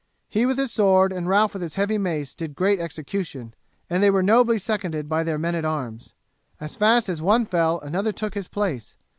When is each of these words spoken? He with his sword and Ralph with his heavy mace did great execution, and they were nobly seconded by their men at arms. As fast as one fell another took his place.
He 0.27 0.47
with 0.47 0.57
his 0.57 0.71
sword 0.71 1.13
and 1.13 1.29
Ralph 1.29 1.53
with 1.53 1.61
his 1.61 1.75
heavy 1.75 1.99
mace 1.99 2.33
did 2.33 2.55
great 2.55 2.79
execution, 2.79 3.53
and 3.87 4.01
they 4.01 4.09
were 4.09 4.23
nobly 4.23 4.57
seconded 4.57 5.07
by 5.07 5.21
their 5.23 5.37
men 5.37 5.53
at 5.53 5.63
arms. 5.63 6.15
As 6.59 6.75
fast 6.75 7.07
as 7.07 7.21
one 7.21 7.45
fell 7.45 7.79
another 7.81 8.11
took 8.11 8.33
his 8.33 8.47
place. 8.47 8.95